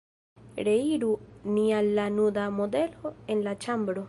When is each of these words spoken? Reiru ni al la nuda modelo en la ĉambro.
Reiru 0.67 1.11
ni 1.53 1.67
al 1.81 1.93
la 2.01 2.07
nuda 2.17 2.49
modelo 2.59 3.15
en 3.35 3.49
la 3.51 3.59
ĉambro. 3.67 3.99